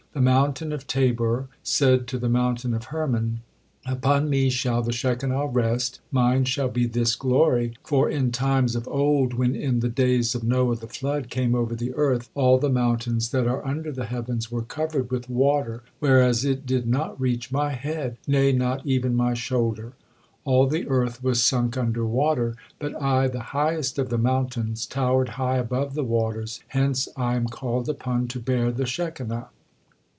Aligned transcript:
The 0.13 0.19
mountain 0.19 0.73
of 0.73 0.87
Tabor 0.87 1.47
said 1.63 2.05
to 2.07 2.17
the 2.17 2.27
mountain 2.27 2.73
of 2.73 2.83
Hermon: 2.91 3.39
"Upon 3.85 4.29
me 4.29 4.49
shall 4.49 4.81
the 4.83 4.91
Shekinah 4.91 5.47
rest, 5.47 6.01
mine 6.11 6.43
shall 6.43 6.67
be 6.67 6.85
this 6.85 7.15
glory, 7.15 7.77
for 7.85 8.09
in 8.09 8.33
times 8.33 8.75
of 8.75 8.89
old, 8.89 9.33
when 9.33 9.55
in 9.55 9.79
the 9.79 9.87
days 9.87 10.35
of 10.35 10.43
Noah 10.43 10.75
the 10.75 10.87
flood 10.87 11.29
came 11.29 11.55
over 11.55 11.75
the 11.77 11.93
earth, 11.95 12.29
all 12.35 12.57
the 12.57 12.69
mountains 12.69 13.29
that 13.31 13.47
are 13.47 13.65
under 13.65 13.89
the 13.89 14.03
heavens 14.03 14.51
were 14.51 14.63
covered 14.63 15.09
with 15.11 15.29
water, 15.29 15.81
whereas 15.99 16.43
it 16.43 16.65
did 16.65 16.89
not 16.89 17.17
reach 17.19 17.49
my 17.49 17.71
head, 17.71 18.17
nay, 18.27 18.51
not 18.51 18.85
even 18.85 19.15
my 19.15 19.33
shoulder. 19.33 19.93
All 20.43 20.67
the 20.67 20.89
earth 20.89 21.23
was 21.23 21.41
sunk 21.41 21.77
under 21.77 22.05
water, 22.05 22.57
but 22.79 23.01
I, 23.01 23.29
the 23.29 23.39
highest 23.55 23.97
of 23.97 24.09
the 24.09 24.17
mountains, 24.17 24.85
towered 24.85 25.29
high 25.39 25.55
above 25.57 25.93
the 25.93 26.03
waters, 26.03 26.59
hence 26.67 27.07
I 27.15 27.37
am 27.37 27.47
called 27.47 27.87
upon 27.87 28.27
to 28.27 28.41
bear 28.41 28.73
the 28.73 28.85
Shekinah." 28.85 29.47